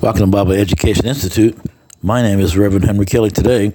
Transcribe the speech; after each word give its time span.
Welcome 0.00 0.20
to 0.20 0.26
Bible 0.28 0.52
Education 0.52 1.06
Institute. 1.06 1.58
My 2.02 2.22
name 2.22 2.38
is 2.38 2.56
Reverend 2.56 2.84
Henry 2.84 3.04
Kelly. 3.04 3.30
Today, 3.30 3.74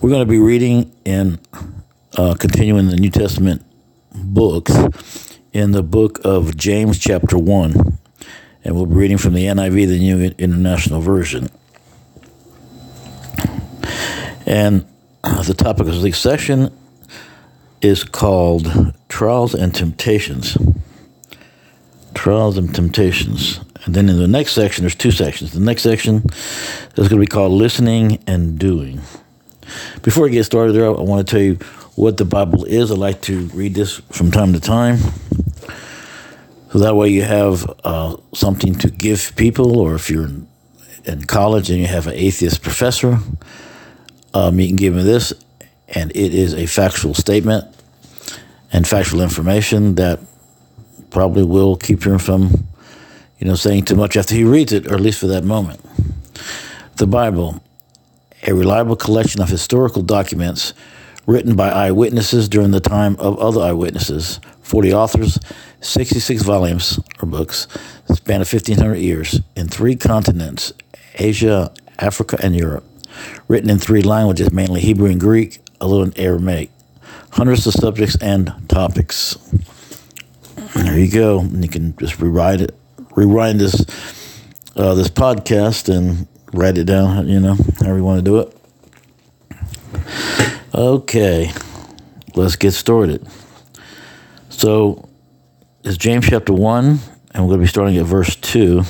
we're 0.00 0.10
going 0.10 0.26
to 0.26 0.30
be 0.30 0.40
reading 0.40 0.90
and 1.06 1.38
uh, 2.16 2.34
continuing 2.34 2.88
the 2.88 2.96
New 2.96 3.10
Testament 3.10 3.64
books 4.12 5.38
in 5.52 5.70
the 5.70 5.84
book 5.84 6.18
of 6.24 6.56
James, 6.56 6.98
chapter 6.98 7.38
1. 7.38 7.96
And 8.64 8.74
we'll 8.74 8.86
be 8.86 8.96
reading 8.96 9.18
from 9.18 9.34
the 9.34 9.44
NIV, 9.44 9.86
the 9.86 10.00
New 10.00 10.32
International 10.36 11.00
Version. 11.00 11.48
And 14.44 14.84
the 15.22 15.54
topic 15.56 15.86
of 15.86 16.00
this 16.00 16.18
session 16.18 16.76
is 17.80 18.02
called 18.02 18.92
Trials 19.08 19.54
and 19.54 19.72
Temptations. 19.72 20.58
Trials 22.14 22.58
and 22.58 22.74
Temptations. 22.74 23.60
And 23.84 23.94
then 23.94 24.08
in 24.08 24.18
the 24.18 24.28
next 24.28 24.52
section, 24.52 24.82
there's 24.82 24.94
two 24.94 25.10
sections. 25.10 25.52
The 25.52 25.60
next 25.60 25.82
section 25.82 26.24
is 26.26 27.08
going 27.08 27.08
to 27.08 27.16
be 27.18 27.26
called 27.26 27.52
Listening 27.52 28.22
and 28.26 28.58
Doing. 28.58 29.00
Before 30.02 30.26
I 30.26 30.30
get 30.30 30.44
started 30.44 30.72
there, 30.72 30.86
I 30.86 31.00
want 31.00 31.26
to 31.26 31.30
tell 31.30 31.42
you 31.42 31.54
what 31.94 32.16
the 32.16 32.24
Bible 32.24 32.64
is. 32.64 32.90
I 32.90 32.94
like 32.94 33.22
to 33.22 33.46
read 33.48 33.74
this 33.74 33.96
from 34.10 34.30
time 34.30 34.52
to 34.52 34.60
time. 34.60 34.98
So 36.70 36.78
that 36.78 36.96
way 36.96 37.08
you 37.08 37.22
have 37.22 37.70
uh, 37.84 38.16
something 38.34 38.74
to 38.76 38.90
give 38.90 39.32
people, 39.36 39.78
or 39.78 39.94
if 39.94 40.08
you're 40.08 40.28
in, 41.04 41.24
college 41.26 41.68
and 41.68 41.78
you 41.80 41.86
have 41.86 42.06
an 42.06 42.14
atheist 42.14 42.62
professor, 42.62 43.18
um, 44.34 44.58
you 44.58 44.68
can 44.68 44.76
give 44.76 44.94
them 44.94 45.04
this, 45.04 45.32
and 45.88 46.10
it 46.12 46.32
is 46.32 46.54
a 46.54 46.66
factual 46.66 47.12
statement 47.12 47.66
and 48.72 48.86
factual 48.86 49.20
information 49.20 49.96
that 49.96 50.20
probably 51.12 51.44
will 51.44 51.76
keep 51.76 52.04
him 52.04 52.18
from 52.18 52.66
you 53.42 53.48
know, 53.48 53.56
saying 53.56 53.84
too 53.84 53.96
much 53.96 54.16
after 54.16 54.36
he 54.36 54.44
reads 54.44 54.72
it, 54.72 54.86
or 54.86 54.94
at 54.94 55.00
least 55.00 55.18
for 55.18 55.26
that 55.26 55.42
moment. 55.42 55.80
The 56.98 57.08
Bible, 57.08 57.60
a 58.46 58.54
reliable 58.54 58.94
collection 58.94 59.42
of 59.42 59.48
historical 59.48 60.00
documents 60.00 60.74
written 61.26 61.56
by 61.56 61.68
eyewitnesses 61.68 62.48
during 62.48 62.70
the 62.70 62.78
time 62.78 63.16
of 63.18 63.36
other 63.40 63.60
eyewitnesses, 63.60 64.38
40 64.62 64.94
authors, 64.94 65.40
66 65.80 66.42
volumes 66.42 67.00
or 67.20 67.26
books, 67.26 67.66
span 68.14 68.42
of 68.42 68.52
1,500 68.52 68.94
years, 68.94 69.40
in 69.56 69.66
three 69.66 69.96
continents 69.96 70.72
Asia, 71.14 71.72
Africa, 71.98 72.38
and 72.40 72.54
Europe, 72.54 72.84
written 73.48 73.70
in 73.70 73.78
three 73.78 74.02
languages, 74.02 74.52
mainly 74.52 74.80
Hebrew 74.80 75.10
and 75.10 75.18
Greek, 75.18 75.58
a 75.80 75.88
little 75.88 76.04
in 76.04 76.16
Aramaic, 76.16 76.70
hundreds 77.32 77.66
of 77.66 77.72
subjects 77.72 78.16
and 78.22 78.54
topics. 78.68 79.36
There 80.74 80.98
you 80.98 81.10
go. 81.10 81.40
And 81.40 81.62
you 81.62 81.70
can 81.70 81.96
just 81.96 82.20
rewrite 82.20 82.60
it 82.60 82.74
rewind 83.16 83.60
this 83.60 83.84
uh, 84.76 84.94
this 84.94 85.08
podcast 85.08 85.94
and 85.94 86.26
write 86.52 86.78
it 86.78 86.84
down. 86.84 87.28
You 87.28 87.40
know, 87.40 87.56
however 87.80 87.98
you 87.98 88.04
want 88.04 88.24
to 88.24 88.24
do 88.24 88.38
it. 88.38 88.56
Okay, 90.74 91.52
let's 92.34 92.56
get 92.56 92.72
started. 92.72 93.26
So, 94.48 95.08
it's 95.84 95.98
James 95.98 96.26
chapter 96.28 96.52
one, 96.52 97.00
and 97.32 97.44
we're 97.44 97.48
going 97.48 97.60
to 97.60 97.64
be 97.64 97.66
starting 97.66 97.96
at 97.98 98.06
verse 98.06 98.36
two. 98.36 98.82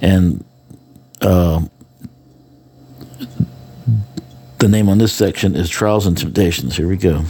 And 0.00 0.44
uh, 1.20 1.64
the 4.58 4.68
name 4.68 4.88
on 4.88 4.98
this 4.98 5.12
section 5.12 5.56
is 5.56 5.68
Trials 5.68 6.06
and 6.06 6.16
Temptations. 6.16 6.76
Here 6.76 6.86
we 6.86 6.96
go. 6.96 7.24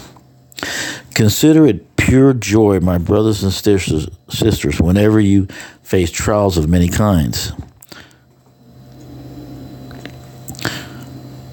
Consider 1.14 1.66
it 1.66 1.95
pure 2.06 2.32
joy, 2.32 2.78
my 2.78 2.98
brothers 2.98 3.42
and 3.42 3.52
sisters, 3.52 4.08
sisters, 4.28 4.80
whenever 4.80 5.18
you 5.18 5.46
face 5.82 6.08
trials 6.08 6.56
of 6.56 6.68
many 6.68 6.88
kinds. 6.88 7.52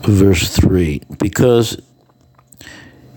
Verse 0.03 0.55
3 0.55 1.01
Because 1.17 1.81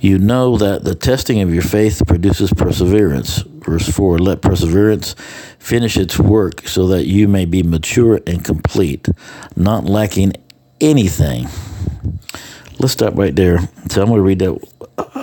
you 0.01 0.19
know 0.19 0.57
that 0.57 0.85
the 0.85 0.95
testing 0.95 1.43
of 1.43 1.53
your 1.53 1.63
faith 1.63 2.01
produces 2.07 2.51
perseverance. 2.55 3.43
Verse 3.43 3.87
4 3.87 4.19
Let 4.19 4.41
perseverance 4.41 5.15
finish 5.59 5.99
its 5.99 6.19
work 6.19 6.67
so 6.67 6.87
that 6.87 7.05
you 7.05 7.29
may 7.29 7.45
be 7.45 7.63
mature 7.63 8.19
and 8.27 8.43
complete, 8.43 9.09
not 9.55 9.85
lacking 9.85 10.33
anything. 10.81 11.49
Let's 12.79 12.95
stop 12.95 13.15
right 13.15 13.37
there. 13.37 13.59
So 13.91 14.01
I'm 14.01 14.09
going 14.09 14.21
to 14.21 14.23
read 14.23 14.39
that 14.39 14.59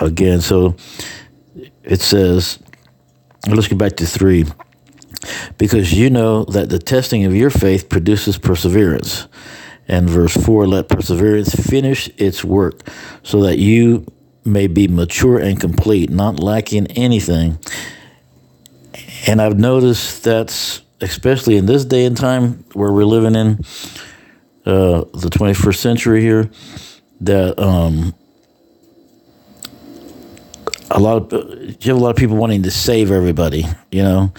again. 0.00 0.40
So 0.40 0.76
it 1.84 2.00
says, 2.00 2.58
let's 3.48 3.68
go 3.68 3.76
back 3.76 3.96
to 3.96 4.06
three. 4.06 4.44
Because 5.58 5.92
you 5.92 6.10
know 6.10 6.44
that 6.44 6.68
the 6.68 6.78
testing 6.78 7.24
of 7.24 7.34
your 7.34 7.50
faith 7.50 7.88
produces 7.88 8.36
perseverance. 8.38 9.26
And 9.86 10.08
verse 10.08 10.34
4 10.34 10.66
let 10.66 10.88
perseverance 10.88 11.54
finish 11.54 12.08
its 12.16 12.42
work 12.42 12.80
so 13.22 13.42
that 13.42 13.58
you 13.58 14.06
may 14.44 14.66
be 14.66 14.88
mature 14.88 15.38
and 15.38 15.60
complete, 15.60 16.10
not 16.10 16.40
lacking 16.40 16.86
anything. 16.88 17.58
And 19.26 19.40
I've 19.40 19.58
noticed 19.58 20.24
that's 20.24 20.82
especially 21.00 21.56
in 21.56 21.66
this 21.66 21.84
day 21.84 22.04
and 22.06 22.16
time 22.16 22.64
where 22.72 22.92
we're 22.92 23.04
living 23.04 23.34
in 23.34 23.58
uh, 24.66 25.04
the 25.12 25.28
21st 25.30 25.76
century 25.76 26.22
here, 26.22 26.50
that 27.20 27.58
um, 27.58 28.14
a 30.90 31.00
lot 31.00 31.32
of 31.32 31.84
you 31.84 31.92
have 31.92 31.96
a 31.96 32.00
lot 32.00 32.10
of 32.10 32.16
people 32.16 32.36
wanting 32.36 32.62
to 32.62 32.70
save 32.70 33.10
everybody. 33.10 33.66
You 33.90 34.02
know, 34.02 34.32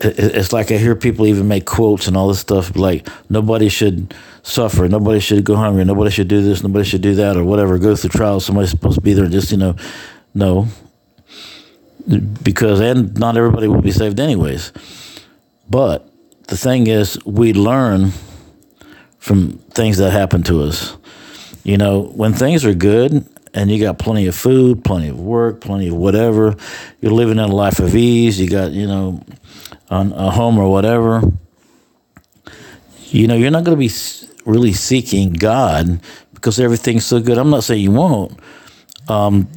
it's 0.00 0.52
like 0.52 0.70
I 0.70 0.78
hear 0.78 0.94
people 0.94 1.26
even 1.26 1.48
make 1.48 1.66
quotes 1.66 2.08
and 2.08 2.16
all 2.16 2.28
this 2.28 2.40
stuff 2.40 2.76
like 2.76 3.08
nobody 3.30 3.68
should 3.68 4.14
suffer, 4.42 4.88
nobody 4.88 5.20
should 5.20 5.44
go 5.44 5.56
hungry, 5.56 5.84
nobody 5.84 6.10
should 6.10 6.28
do 6.28 6.42
this, 6.42 6.62
nobody 6.62 6.84
should 6.84 7.02
do 7.02 7.14
that, 7.16 7.36
or 7.36 7.44
whatever. 7.44 7.78
Go 7.78 7.96
through 7.96 8.10
trials. 8.10 8.44
Somebody's 8.44 8.70
supposed 8.70 8.96
to 8.96 9.00
be 9.00 9.12
there. 9.12 9.26
Just 9.26 9.50
you 9.50 9.58
know, 9.58 9.76
no, 10.34 10.68
because 12.42 12.80
and 12.80 13.18
not 13.18 13.36
everybody 13.36 13.68
will 13.68 13.82
be 13.82 13.92
saved 13.92 14.20
anyways. 14.20 14.72
But 15.68 16.08
the 16.48 16.56
thing 16.56 16.86
is, 16.86 17.18
we 17.24 17.52
learn 17.52 18.12
from 19.18 19.58
things 19.74 19.98
that 19.98 20.12
happen 20.12 20.42
to 20.44 20.62
us. 20.62 20.96
You 21.64 21.76
know, 21.76 22.02
when 22.02 22.32
things 22.32 22.64
are 22.64 22.74
good 22.74 23.26
and 23.56 23.70
you 23.70 23.80
got 23.82 23.98
plenty 23.98 24.26
of 24.26 24.34
food, 24.34 24.84
plenty 24.84 25.08
of 25.08 25.18
work, 25.18 25.62
plenty 25.62 25.88
of 25.88 25.94
whatever. 25.94 26.54
You're 27.00 27.12
living 27.12 27.38
in 27.38 27.44
a 27.44 27.54
life 27.54 27.80
of 27.80 27.96
ease. 27.96 28.38
You 28.38 28.50
got, 28.50 28.72
you 28.72 28.86
know, 28.86 29.24
a 29.88 30.30
home 30.30 30.58
or 30.58 30.70
whatever. 30.70 31.22
You 33.06 33.26
know, 33.26 33.34
you're 33.34 33.50
not 33.50 33.64
going 33.64 33.76
to 33.76 33.80
be 33.80 33.92
really 34.44 34.74
seeking 34.74 35.32
God 35.32 36.00
because 36.34 36.60
everything's 36.60 37.06
so 37.06 37.18
good. 37.18 37.38
I'm 37.38 37.48
not 37.48 37.64
saying 37.64 37.82
you 37.82 37.92
won't. 37.92 38.38
Um, 39.08 39.48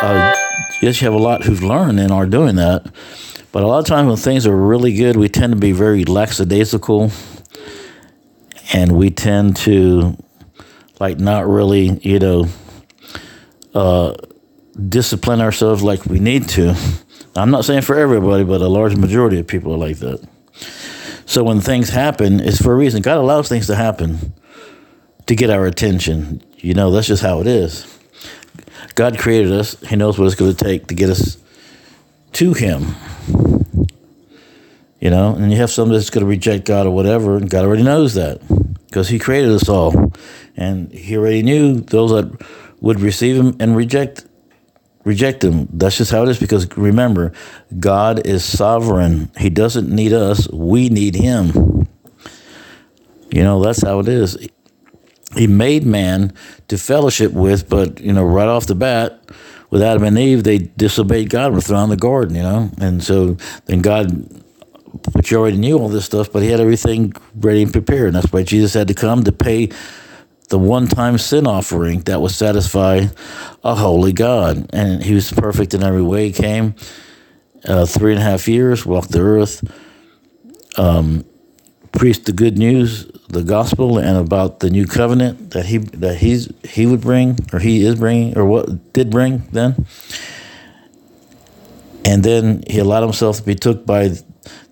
uh, 0.00 0.32
yes, 0.80 1.00
you 1.00 1.06
have 1.06 1.14
a 1.14 1.22
lot 1.22 1.42
who've 1.42 1.62
learned 1.62 1.98
and 1.98 2.12
are 2.12 2.26
doing 2.26 2.54
that. 2.54 2.86
But 3.50 3.64
a 3.64 3.66
lot 3.66 3.80
of 3.80 3.86
times 3.86 4.06
when 4.06 4.16
things 4.16 4.46
are 4.46 4.56
really 4.56 4.94
good, 4.94 5.16
we 5.16 5.28
tend 5.28 5.52
to 5.54 5.58
be 5.58 5.72
very 5.72 6.04
lackadaisical 6.04 7.10
and 8.72 8.92
we 8.92 9.10
tend 9.10 9.56
to, 9.56 10.16
like, 11.00 11.18
not 11.18 11.48
really, 11.48 11.98
you 12.02 12.20
know, 12.20 12.46
uh, 13.78 14.14
discipline 14.88 15.40
ourselves 15.40 15.84
like 15.84 16.04
we 16.04 16.18
need 16.18 16.48
to. 16.50 16.74
I'm 17.36 17.50
not 17.50 17.64
saying 17.64 17.82
for 17.82 17.96
everybody, 17.96 18.42
but 18.42 18.60
a 18.60 18.68
large 18.68 18.96
majority 18.96 19.38
of 19.38 19.46
people 19.46 19.72
are 19.72 19.78
like 19.78 19.98
that. 19.98 20.26
So 21.26 21.44
when 21.44 21.60
things 21.60 21.90
happen, 21.90 22.40
it's 22.40 22.60
for 22.60 22.72
a 22.72 22.76
reason. 22.76 23.02
God 23.02 23.18
allows 23.18 23.48
things 23.48 23.68
to 23.68 23.76
happen 23.76 24.32
to 25.26 25.36
get 25.36 25.50
our 25.50 25.66
attention. 25.66 26.42
You 26.56 26.74
know, 26.74 26.90
that's 26.90 27.06
just 27.06 27.22
how 27.22 27.40
it 27.40 27.46
is. 27.46 27.86
God 28.96 29.16
created 29.16 29.52
us. 29.52 29.80
He 29.82 29.94
knows 29.94 30.18
what 30.18 30.26
it's 30.26 30.34
going 30.34 30.54
to 30.54 30.64
take 30.64 30.88
to 30.88 30.94
get 30.94 31.10
us 31.10 31.38
to 32.32 32.54
Him. 32.54 32.96
You 35.00 35.10
know, 35.10 35.36
and 35.36 35.52
you 35.52 35.58
have 35.58 35.70
somebody 35.70 35.98
that's 35.98 36.10
going 36.10 36.24
to 36.24 36.28
reject 36.28 36.64
God 36.64 36.86
or 36.86 36.90
whatever, 36.90 37.36
and 37.36 37.48
God 37.48 37.64
already 37.64 37.84
knows 37.84 38.14
that 38.14 38.40
because 38.86 39.08
He 39.08 39.20
created 39.20 39.52
us 39.52 39.68
all. 39.68 40.12
And 40.56 40.90
He 40.90 41.16
already 41.16 41.44
knew 41.44 41.74
those 41.74 42.10
that 42.10 42.44
would 42.80 43.00
receive 43.00 43.36
him 43.36 43.56
and 43.60 43.76
reject 43.76 44.24
reject 45.04 45.42
him. 45.42 45.68
That's 45.72 45.96
just 45.96 46.10
how 46.10 46.24
it 46.24 46.28
is 46.28 46.38
because 46.38 46.68
remember, 46.76 47.32
God 47.78 48.26
is 48.26 48.44
sovereign. 48.44 49.30
He 49.38 49.48
doesn't 49.48 49.88
need 49.88 50.12
us, 50.12 50.48
we 50.50 50.88
need 50.88 51.14
him. 51.14 51.88
You 53.30 53.42
know, 53.42 53.62
that's 53.62 53.82
how 53.82 54.00
it 54.00 54.08
is. 54.08 54.36
He 55.36 55.46
made 55.46 55.84
man 55.84 56.32
to 56.68 56.78
fellowship 56.78 57.32
with, 57.32 57.68
but 57.68 58.00
you 58.00 58.12
know, 58.12 58.24
right 58.24 58.48
off 58.48 58.66
the 58.66 58.74
bat, 58.74 59.20
with 59.70 59.82
Adam 59.82 60.04
and 60.04 60.18
Eve, 60.18 60.44
they 60.44 60.58
disobeyed 60.58 61.28
God 61.28 61.46
and 61.46 61.56
were 61.56 61.60
thrown 61.60 61.84
in 61.84 61.90
the 61.90 61.96
garden, 61.96 62.34
you 62.34 62.42
know. 62.42 62.70
And 62.80 63.02
so 63.02 63.36
then 63.66 63.82
God 63.82 64.42
but 65.12 65.30
you 65.30 65.38
already 65.38 65.58
knew 65.58 65.78
all 65.78 65.88
this 65.88 66.04
stuff, 66.04 66.32
but 66.32 66.42
he 66.42 66.50
had 66.50 66.60
everything 66.60 67.12
ready 67.36 67.62
and 67.62 67.72
prepared. 67.72 68.08
And 68.08 68.16
that's 68.16 68.32
why 68.32 68.42
Jesus 68.42 68.74
had 68.74 68.88
to 68.88 68.94
come 68.94 69.24
to 69.24 69.32
pay 69.32 69.68
the 70.48 70.58
one 70.58 70.86
time 70.86 71.18
sin 71.18 71.46
offering 71.46 72.00
that 72.02 72.20
would 72.20 72.30
satisfy 72.30 73.06
a 73.62 73.74
holy 73.74 74.12
God. 74.12 74.70
And 74.72 75.02
he 75.02 75.14
was 75.14 75.30
perfect 75.32 75.74
in 75.74 75.82
every 75.82 76.02
way. 76.02 76.26
He 76.26 76.32
came 76.32 76.74
uh, 77.64 77.86
three 77.86 78.12
and 78.12 78.20
a 78.20 78.24
half 78.24 78.48
years, 78.48 78.86
walked 78.86 79.10
the 79.10 79.20
earth, 79.20 79.62
um, 80.78 81.24
preach 81.92 82.24
the 82.24 82.32
good 82.32 82.56
news, 82.56 83.06
the 83.28 83.42
gospel, 83.42 83.98
and 83.98 84.16
about 84.16 84.60
the 84.60 84.70
new 84.70 84.86
covenant 84.86 85.50
that 85.50 85.66
he 85.66 85.78
that 85.78 86.16
he's 86.16 86.52
he 86.64 86.86
would 86.86 87.00
bring 87.00 87.38
or 87.52 87.58
he 87.58 87.84
is 87.84 87.96
bringing 87.96 88.36
or 88.38 88.44
what 88.44 88.92
did 88.92 89.10
bring 89.10 89.38
then. 89.52 89.86
And 92.04 92.22
then 92.22 92.62
he 92.66 92.78
allowed 92.78 93.02
himself 93.02 93.38
to 93.38 93.42
be 93.42 93.54
took 93.54 93.84
by 93.84 94.12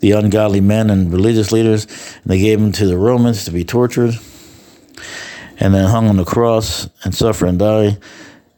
the 0.00 0.12
ungodly 0.12 0.60
men 0.60 0.88
and 0.88 1.12
religious 1.12 1.52
leaders, 1.52 1.84
and 1.84 2.30
they 2.32 2.38
gave 2.38 2.58
him 2.58 2.72
to 2.72 2.86
the 2.86 2.96
Romans 2.96 3.44
to 3.44 3.50
be 3.50 3.64
tortured, 3.64 4.14
and 5.58 5.74
then 5.74 5.88
hung 5.88 6.08
on 6.08 6.16
the 6.16 6.24
cross 6.24 6.88
and 7.04 7.14
suffer 7.14 7.46
and 7.46 7.58
die. 7.58 7.98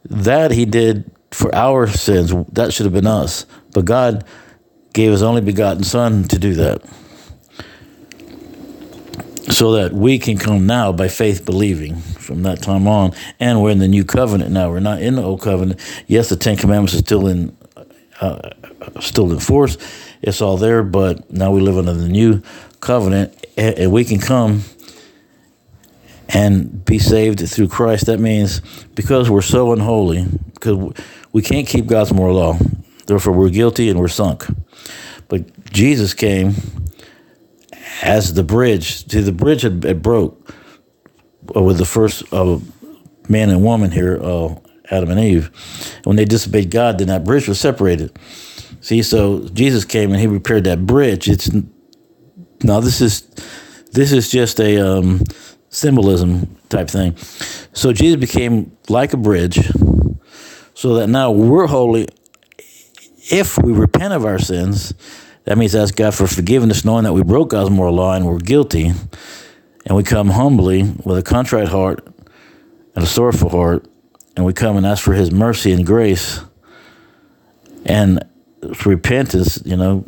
That 0.05 0.51
he 0.51 0.65
did 0.65 1.09
for 1.31 1.53
our 1.53 1.87
sins. 1.87 2.33
That 2.51 2.73
should 2.73 2.85
have 2.85 2.93
been 2.93 3.07
us. 3.07 3.45
But 3.73 3.85
God 3.85 4.25
gave 4.93 5.11
his 5.11 5.23
only 5.23 5.41
begotten 5.41 5.83
Son 5.83 6.23
to 6.25 6.39
do 6.39 6.55
that. 6.55 6.81
So 9.49 9.73
that 9.73 9.93
we 9.93 10.19
can 10.19 10.37
come 10.37 10.67
now 10.67 10.91
by 10.91 11.07
faith 11.07 11.45
believing 11.45 11.95
from 11.97 12.43
that 12.43 12.61
time 12.61 12.87
on. 12.87 13.13
And 13.39 13.61
we're 13.61 13.71
in 13.71 13.79
the 13.79 13.87
new 13.87 14.05
covenant 14.05 14.51
now. 14.51 14.69
We're 14.69 14.79
not 14.79 15.01
in 15.01 15.15
the 15.15 15.23
old 15.23 15.41
covenant. 15.41 15.79
Yes, 16.07 16.29
the 16.29 16.35
Ten 16.35 16.55
Commandments 16.55 16.93
are 16.93 16.99
still 16.99 17.27
in 17.27 17.55
uh, 18.21 18.49
still 18.99 19.31
in 19.31 19.39
force. 19.39 19.77
It's 20.21 20.41
all 20.41 20.57
there, 20.57 20.83
but 20.83 21.31
now 21.31 21.51
we 21.51 21.61
live 21.61 21.77
under 21.77 21.93
the 21.93 22.09
new 22.09 22.41
covenant, 22.81 23.45
and 23.57 23.91
we 23.91 24.03
can 24.03 24.19
come 24.19 24.63
and 26.29 26.85
be 26.85 26.99
saved 26.99 27.47
through 27.49 27.67
Christ. 27.67 28.05
That 28.05 28.19
means 28.19 28.61
because 28.95 29.29
we're 29.29 29.41
so 29.41 29.73
unholy, 29.73 30.25
because 30.53 30.93
we 31.31 31.41
can't 31.41 31.67
keep 31.67 31.87
God's 31.87 32.13
moral 32.13 32.35
law, 32.35 32.57
therefore 33.07 33.33
we're 33.33 33.49
guilty 33.49 33.89
and 33.89 33.99
we're 33.99 34.07
sunk. 34.07 34.45
But 35.27 35.71
Jesus 35.71 36.13
came 36.13 36.55
as 38.01 38.33
the 38.33 38.43
bridge. 38.43 39.09
See, 39.09 39.21
the 39.21 39.31
bridge 39.31 39.63
had, 39.63 39.83
had 39.83 40.01
broke 40.01 40.53
with 41.55 41.77
the 41.77 41.85
first 41.85 42.31
uh, 42.31 42.59
man 43.27 43.49
and 43.49 43.63
woman 43.63 43.91
here, 43.91 44.19
uh, 44.21 44.55
Adam 44.91 45.09
and 45.09 45.19
Eve. 45.19 45.51
When 46.03 46.15
they 46.15 46.25
disobeyed 46.25 46.71
God, 46.71 46.99
then 46.99 47.07
that 47.07 47.23
bridge 47.23 47.47
was 47.47 47.59
separated. 47.59 48.17
See, 48.81 49.01
so 49.01 49.47
Jesus 49.49 49.85
came 49.85 50.11
and 50.11 50.19
he 50.19 50.27
repaired 50.27 50.63
that 50.65 50.85
bridge. 50.85 51.27
It's 51.27 51.49
now 52.63 52.79
this 52.79 53.01
is 53.01 53.21
this 53.91 54.11
is 54.11 54.29
just 54.29 54.59
a 54.59 54.77
um, 54.77 55.23
symbolism 55.69 56.55
type 56.69 56.89
thing. 56.89 57.15
So 57.73 57.93
Jesus 57.93 58.19
became 58.19 58.75
like 58.89 59.13
a 59.13 59.17
bridge, 59.17 59.59
so 60.73 60.95
that 60.95 61.07
now 61.07 61.31
we're 61.31 61.67
holy. 61.67 62.07
If 63.31 63.57
we 63.57 63.71
repent 63.71 64.13
of 64.13 64.25
our 64.25 64.39
sins, 64.39 64.93
that 65.45 65.57
means 65.57 65.75
ask 65.75 65.95
God 65.95 66.15
for 66.15 66.27
forgiveness, 66.27 66.83
knowing 66.83 67.03
that 67.03 67.13
we 67.13 67.23
broke 67.23 67.49
God's 67.49 67.69
moral 67.69 67.93
law 67.93 68.13
and 68.13 68.25
we're 68.25 68.39
guilty, 68.39 68.91
and 69.85 69.95
we 69.95 70.03
come 70.03 70.29
humbly 70.29 70.83
with 71.03 71.17
a 71.17 71.23
contrite 71.23 71.69
heart 71.69 72.05
and 72.95 73.03
a 73.03 73.07
sorrowful 73.07 73.49
heart, 73.49 73.87
and 74.35 74.45
we 74.45 74.53
come 74.53 74.77
and 74.77 74.85
ask 74.85 75.03
for 75.03 75.13
His 75.13 75.31
mercy 75.31 75.71
and 75.71 75.85
grace. 75.85 76.39
And 77.85 78.23
repentance, 78.85 79.61
you 79.65 79.77
know, 79.77 80.05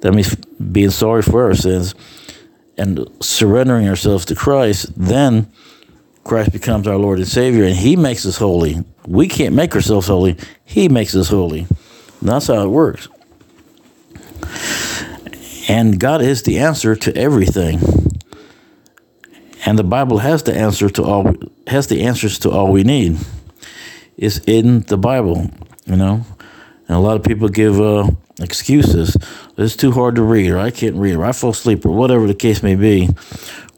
that 0.00 0.12
means 0.12 0.34
being 0.34 0.90
sorry 0.90 1.22
for 1.22 1.44
our 1.44 1.54
sins 1.54 1.94
and 2.78 3.06
surrendering 3.20 3.88
ourselves 3.88 4.24
to 4.26 4.34
Christ, 4.34 4.92
then 4.96 5.50
Christ 6.24 6.52
becomes 6.52 6.86
our 6.86 6.96
Lord 6.96 7.18
and 7.18 7.28
Savior 7.28 7.64
and 7.64 7.76
He 7.76 7.96
makes 7.96 8.24
us 8.26 8.38
holy. 8.38 8.84
We 9.06 9.28
can't 9.28 9.54
make 9.54 9.74
ourselves 9.74 10.06
holy, 10.06 10.36
He 10.64 10.88
makes 10.88 11.14
us 11.14 11.28
holy. 11.28 11.66
And 12.20 12.28
that's 12.28 12.46
how 12.46 12.62
it 12.62 12.68
works. 12.68 13.08
And 15.68 15.98
God 15.98 16.22
is 16.22 16.42
the 16.42 16.58
answer 16.58 16.96
to 16.96 17.16
everything. 17.16 17.80
And 19.64 19.78
the 19.78 19.84
Bible 19.84 20.18
has 20.18 20.42
the 20.42 20.56
answer 20.56 20.88
to 20.90 21.04
all 21.04 21.34
has 21.68 21.86
the 21.86 22.02
answers 22.02 22.38
to 22.40 22.50
all 22.50 22.72
we 22.72 22.82
need. 22.82 23.16
It's 24.16 24.38
in 24.38 24.80
the 24.80 24.98
Bible, 24.98 25.50
you 25.86 25.96
know. 25.96 26.24
And 26.92 26.98
a 26.98 27.02
lot 27.02 27.16
of 27.16 27.22
people 27.22 27.48
give 27.48 27.80
uh, 27.80 28.10
excuses. 28.38 29.16
It's 29.56 29.76
too 29.76 29.92
hard 29.92 30.14
to 30.16 30.22
read, 30.22 30.50
or 30.50 30.58
I 30.58 30.70
can't 30.70 30.94
read, 30.94 31.14
or 31.14 31.24
I 31.24 31.32
fall 31.32 31.52
asleep, 31.52 31.86
or 31.86 31.92
whatever 31.96 32.26
the 32.26 32.34
case 32.34 32.62
may 32.62 32.74
be. 32.74 33.08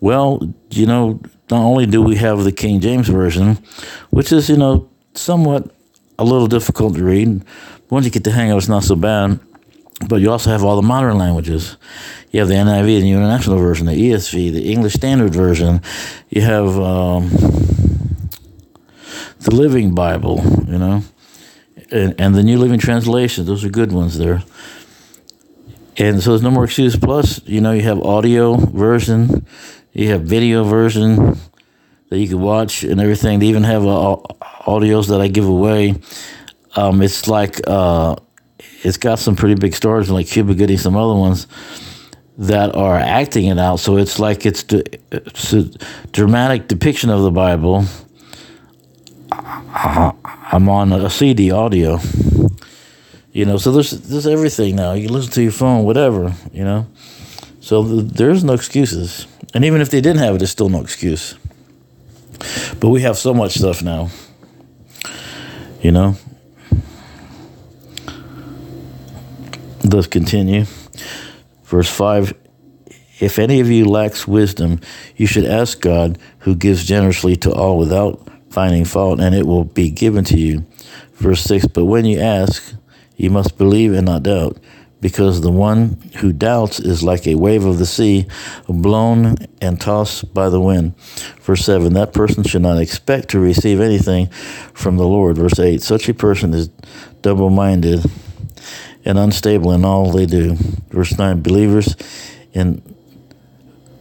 Well, 0.00 0.52
you 0.70 0.86
know, 0.86 1.20
not 1.48 1.60
only 1.60 1.86
do 1.86 2.02
we 2.02 2.16
have 2.16 2.42
the 2.42 2.50
King 2.50 2.80
James 2.80 3.06
Version, 3.06 3.58
which 4.10 4.32
is, 4.32 4.50
you 4.50 4.56
know, 4.56 4.90
somewhat 5.14 5.70
a 6.18 6.24
little 6.24 6.48
difficult 6.48 6.96
to 6.96 7.04
read. 7.04 7.44
Once 7.88 8.04
you 8.04 8.10
get 8.10 8.24
the 8.24 8.32
hang 8.32 8.50
of 8.50 8.56
it, 8.56 8.58
it's 8.58 8.68
not 8.68 8.82
so 8.82 8.96
bad. 8.96 9.38
But 10.08 10.16
you 10.16 10.32
also 10.32 10.50
have 10.50 10.64
all 10.64 10.74
the 10.74 10.82
modern 10.82 11.16
languages. 11.16 11.76
You 12.32 12.40
have 12.40 12.48
the 12.48 12.54
NIV, 12.54 13.00
the 13.00 13.12
International 13.12 13.58
Version, 13.58 13.86
the 13.86 13.92
ESV, 13.92 14.52
the 14.52 14.72
English 14.72 14.94
Standard 14.94 15.32
Version. 15.32 15.82
You 16.30 16.42
have 16.42 16.76
um, 16.80 17.28
the 19.38 19.54
Living 19.54 19.94
Bible, 19.94 20.42
you 20.66 20.78
know 20.78 21.04
and, 21.94 22.20
and 22.20 22.34
the 22.34 22.42
New 22.42 22.58
Living 22.58 22.80
Translation. 22.80 23.46
Those 23.46 23.64
are 23.64 23.70
good 23.70 23.92
ones 23.92 24.18
there. 24.18 24.42
And 25.96 26.20
so 26.20 26.30
there's 26.30 26.42
no 26.42 26.50
more 26.50 26.64
excuse. 26.64 26.96
Plus, 26.96 27.40
you 27.46 27.60
know, 27.60 27.72
you 27.72 27.82
have 27.82 28.00
audio 28.02 28.56
version, 28.56 29.46
you 29.92 30.08
have 30.08 30.22
video 30.22 30.64
version 30.64 31.38
that 32.10 32.18
you 32.18 32.28
can 32.28 32.40
watch 32.40 32.82
and 32.82 33.00
everything. 33.00 33.38
They 33.38 33.46
even 33.46 33.62
have 33.62 33.86
uh, 33.86 34.16
audios 34.66 35.08
that 35.08 35.20
I 35.20 35.28
give 35.28 35.46
away. 35.46 35.94
Um, 36.74 37.00
it's 37.00 37.28
like 37.28 37.60
uh, 37.68 38.16
it's 38.82 38.96
got 38.96 39.20
some 39.20 39.36
pretty 39.36 39.54
big 39.54 39.74
stars 39.74 40.10
like 40.10 40.26
Cuba 40.26 40.54
Gooding, 40.54 40.78
some 40.78 40.96
other 40.96 41.18
ones 41.18 41.46
that 42.36 42.74
are 42.74 42.96
acting 42.96 43.46
it 43.46 43.58
out. 43.60 43.76
So 43.76 43.96
it's 43.96 44.18
like 44.18 44.44
it's, 44.44 44.64
it's 45.12 45.52
a 45.52 45.70
dramatic 46.10 46.66
depiction 46.66 47.10
of 47.10 47.22
the 47.22 47.30
Bible 47.30 47.84
I'm 49.74 50.68
on 50.68 50.92
a 50.92 51.10
CD 51.10 51.50
audio. 51.50 51.98
You 53.32 53.44
know, 53.44 53.56
so 53.56 53.72
there's 53.72 53.90
there's 53.90 54.26
everything 54.26 54.76
now. 54.76 54.92
You 54.92 55.08
listen 55.08 55.32
to 55.32 55.42
your 55.42 55.52
phone, 55.52 55.84
whatever. 55.84 56.32
You 56.52 56.64
know, 56.64 56.86
so 57.60 57.82
there's 57.82 58.44
no 58.44 58.52
excuses. 58.52 59.26
And 59.52 59.64
even 59.64 59.80
if 59.80 59.90
they 59.90 60.00
didn't 60.00 60.20
have 60.20 60.36
it, 60.36 60.38
there's 60.38 60.52
still 60.52 60.68
no 60.68 60.80
excuse. 60.80 61.34
But 62.78 62.90
we 62.90 63.02
have 63.02 63.18
so 63.18 63.34
much 63.34 63.54
stuff 63.54 63.82
now. 63.82 64.10
You 65.82 65.90
know. 65.90 66.16
Let's 69.84 70.06
continue. 70.06 70.64
Verse 71.64 71.90
5 71.90 72.32
If 73.20 73.38
any 73.38 73.60
of 73.60 73.70
you 73.70 73.84
lacks 73.84 74.26
wisdom, 74.26 74.80
you 75.16 75.26
should 75.26 75.44
ask 75.44 75.80
God, 75.80 76.18
who 76.40 76.54
gives 76.54 76.84
generously 76.84 77.36
to 77.36 77.52
all 77.52 77.76
without 77.76 78.23
finding 78.54 78.84
fault, 78.84 79.20
and 79.20 79.34
it 79.34 79.46
will 79.46 79.64
be 79.64 79.90
given 79.90 80.24
to 80.24 80.38
you. 80.38 80.64
Verse 81.14 81.42
6 81.42 81.66
But 81.66 81.86
when 81.86 82.04
you 82.04 82.20
ask, 82.20 82.74
you 83.16 83.28
must 83.28 83.58
believe 83.58 83.92
and 83.92 84.06
not 84.06 84.22
doubt, 84.22 84.58
because 85.00 85.40
the 85.40 85.50
one 85.50 86.00
who 86.18 86.32
doubts 86.32 86.80
is 86.80 87.02
like 87.02 87.26
a 87.26 87.34
wave 87.34 87.64
of 87.64 87.78
the 87.78 87.86
sea, 87.86 88.26
blown 88.68 89.36
and 89.60 89.80
tossed 89.80 90.32
by 90.32 90.48
the 90.48 90.60
wind. 90.60 90.96
Verse 91.42 91.64
7 91.64 91.92
That 91.92 92.14
person 92.14 92.44
should 92.44 92.62
not 92.62 92.80
expect 92.80 93.30
to 93.30 93.40
receive 93.40 93.80
anything 93.80 94.28
from 94.72 94.96
the 94.96 95.06
Lord. 95.06 95.36
Verse 95.36 95.58
8 95.58 95.82
Such 95.82 96.08
a 96.08 96.14
person 96.14 96.54
is 96.54 96.68
double 97.22 97.50
minded 97.50 98.04
and 99.04 99.18
unstable 99.18 99.72
in 99.72 99.84
all 99.84 100.10
they 100.10 100.26
do. 100.26 100.54
Verse 100.90 101.18
9 101.18 101.42
Believers 101.42 101.96
in 102.52 102.82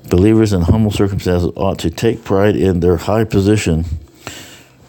believers 0.10 0.53
in 0.53 0.62
humble 0.62 0.91
circumstances 0.91 1.50
ought 1.55 1.79
to 1.79 1.89
take 1.89 2.24
pride 2.24 2.55
in 2.55 2.81
their 2.81 2.98
high 2.98 3.24
position 3.24 3.83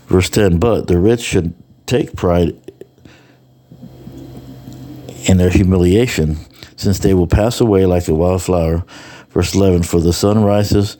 Verse 0.06 0.28
10 0.30 0.58
But 0.58 0.86
the 0.86 0.98
rich 0.98 1.20
should 1.20 1.54
take 1.86 2.14
pride 2.14 2.54
in 5.26 5.38
their 5.38 5.50
humiliation, 5.50 6.36
since 6.76 6.98
they 6.98 7.14
will 7.14 7.26
pass 7.26 7.60
away 7.60 7.86
like 7.86 8.08
a 8.08 8.14
wildflower. 8.14 8.84
Verse 9.30 9.54
11 9.54 9.82
For 9.82 10.00
the 10.00 10.12
sun 10.12 10.44
rises 10.44 10.96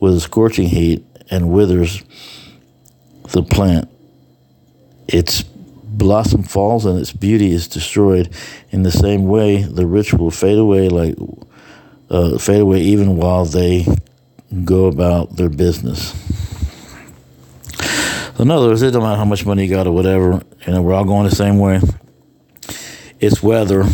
with 0.00 0.14
a 0.14 0.20
scorching 0.20 0.68
heat 0.68 1.04
and 1.30 1.50
withers 1.50 2.02
the 3.30 3.42
plant. 3.42 3.88
Its 5.08 5.42
blossom 5.42 6.42
falls 6.42 6.86
and 6.86 6.98
its 6.98 7.12
beauty 7.12 7.52
is 7.52 7.68
destroyed. 7.68 8.30
In 8.70 8.82
the 8.82 8.90
same 8.90 9.26
way, 9.26 9.62
the 9.62 9.86
rich 9.86 10.14
will 10.14 10.30
fade 10.30 10.58
away 10.58 10.88
like 10.88 11.14
uh, 12.10 12.38
fade 12.38 12.60
away 12.60 12.80
even 12.80 13.16
while 13.16 13.44
they 13.44 13.86
go 14.64 14.86
about 14.86 15.36
their 15.36 15.48
business. 15.48 16.14
So 18.36 18.42
in 18.42 18.50
other 18.50 18.68
words, 18.68 18.82
it 18.82 18.90
don't 18.90 19.02
matter 19.02 19.16
how 19.16 19.24
much 19.24 19.46
money 19.46 19.64
you 19.64 19.70
got 19.70 19.86
or 19.86 19.92
whatever, 19.92 20.42
you 20.66 20.72
know, 20.72 20.82
we're 20.82 20.94
all 20.94 21.04
going 21.04 21.28
the 21.28 21.34
same 21.34 21.58
way. 21.58 21.80
It's 23.20 23.42
whether 23.42 23.84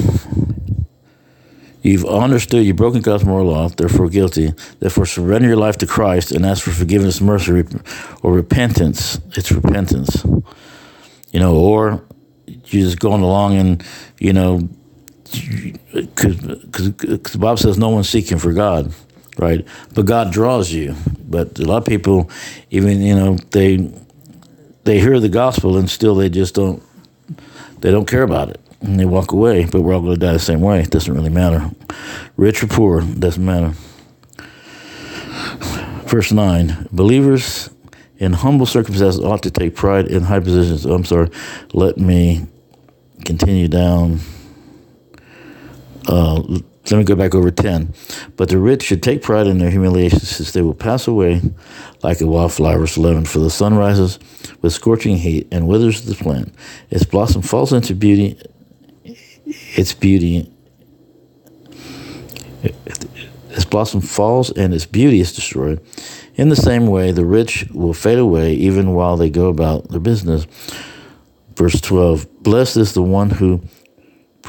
you've 1.82 2.06
understood 2.06 2.64
you've 2.64 2.76
broken 2.76 3.02
God's 3.02 3.24
moral 3.24 3.46
law, 3.46 3.68
therefore 3.68 4.08
guilty, 4.08 4.52
therefore 4.78 5.04
surrender 5.04 5.48
your 5.48 5.58
life 5.58 5.76
to 5.78 5.86
Christ 5.86 6.32
and 6.32 6.46
ask 6.46 6.62
for 6.64 6.70
forgiveness, 6.70 7.20
mercy, 7.20 7.64
or 8.22 8.32
repentance. 8.32 9.20
It's 9.36 9.52
repentance. 9.52 10.24
You 11.32 11.40
know, 11.40 11.54
or 11.56 12.02
you're 12.46 12.86
just 12.86 12.98
going 12.98 13.22
along 13.22 13.56
and, 13.56 13.84
you 14.18 14.32
know, 14.32 14.68
because 15.32 16.38
the 16.38 17.38
Bible 17.38 17.56
says 17.58 17.78
no 17.78 17.90
one's 17.90 18.08
seeking 18.08 18.38
for 18.38 18.52
God, 18.52 18.92
right? 19.38 19.66
But 19.94 20.06
God 20.06 20.32
draws 20.32 20.72
you. 20.72 20.96
But 21.28 21.58
a 21.58 21.64
lot 21.66 21.76
of 21.76 21.84
people, 21.84 22.30
even 22.70 23.00
you 23.00 23.14
know, 23.14 23.36
they 23.52 23.92
they 24.84 25.00
hear 25.00 25.20
the 25.20 25.28
gospel 25.28 25.76
and 25.76 25.88
still 25.88 26.14
they 26.14 26.28
just 26.28 26.54
don't 26.54 26.82
they 27.80 27.90
don't 27.90 28.06
care 28.06 28.22
about 28.22 28.50
it 28.50 28.60
and 28.80 28.98
they 28.98 29.04
walk 29.04 29.32
away. 29.32 29.64
But 29.64 29.82
we're 29.82 29.94
all 29.94 30.00
going 30.00 30.14
to 30.14 30.20
die 30.20 30.32
the 30.32 30.38
same 30.38 30.60
way. 30.60 30.80
It 30.80 30.90
doesn't 30.90 31.12
really 31.12 31.30
matter, 31.30 31.70
rich 32.36 32.62
or 32.62 32.66
poor, 32.66 33.02
doesn't 33.02 33.44
matter. 33.44 33.74
Verse 36.06 36.32
nine: 36.32 36.88
Believers 36.92 37.70
in 38.18 38.34
humble 38.34 38.66
circumstances 38.66 39.20
ought 39.22 39.42
to 39.42 39.50
take 39.50 39.74
pride 39.74 40.06
in 40.08 40.22
high 40.24 40.40
positions. 40.40 40.86
Oh, 40.86 40.94
I'm 40.94 41.04
sorry. 41.04 41.30
Let 41.72 41.96
me 41.96 42.46
continue 43.24 43.68
down. 43.68 44.20
Uh, 46.06 46.60
let 46.86 46.98
me 46.98 47.04
go 47.04 47.14
back 47.14 47.34
over 47.34 47.50
10. 47.50 47.94
But 48.36 48.48
the 48.48 48.58
rich 48.58 48.82
should 48.82 49.02
take 49.02 49.22
pride 49.22 49.46
in 49.46 49.58
their 49.58 49.70
humiliation, 49.70 50.20
since 50.20 50.52
they 50.52 50.62
will 50.62 50.74
pass 50.74 51.06
away 51.06 51.42
like 52.02 52.20
a 52.20 52.26
wildflower. 52.26 52.78
Verse 52.78 52.96
11. 52.96 53.26
For 53.26 53.38
the 53.38 53.50
sun 53.50 53.74
rises 53.74 54.18
with 54.62 54.72
scorching 54.72 55.18
heat 55.18 55.46
and 55.52 55.68
withers 55.68 56.02
the 56.02 56.14
plant. 56.14 56.54
Its 56.90 57.04
blossom 57.04 57.42
falls 57.42 57.72
into 57.72 57.94
beauty. 57.94 58.40
Its 59.44 59.92
beauty. 59.92 60.50
Its 62.62 63.64
blossom 63.64 64.00
falls 64.00 64.50
and 64.50 64.72
its 64.72 64.86
beauty 64.86 65.20
is 65.20 65.32
destroyed. 65.32 65.80
In 66.34 66.48
the 66.48 66.56
same 66.56 66.86
way, 66.86 67.12
the 67.12 67.24
rich 67.24 67.66
will 67.72 67.92
fade 67.92 68.18
away 68.18 68.54
even 68.54 68.94
while 68.94 69.16
they 69.16 69.30
go 69.30 69.48
about 69.48 69.88
their 69.90 70.00
business. 70.00 70.46
Verse 71.56 71.80
12 71.80 72.42
Blessed 72.42 72.78
is 72.78 72.94
the 72.94 73.02
one 73.02 73.30
who 73.30 73.60